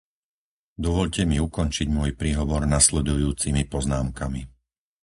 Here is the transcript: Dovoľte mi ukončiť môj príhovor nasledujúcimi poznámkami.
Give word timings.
Dovoľte 0.85 1.21
mi 1.31 1.37
ukončiť 1.47 1.85
môj 1.97 2.11
príhovor 2.21 2.61
nasledujúcimi 2.75 3.63
poznámkami. 3.73 4.41